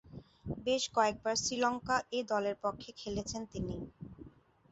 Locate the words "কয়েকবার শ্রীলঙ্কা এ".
0.95-2.29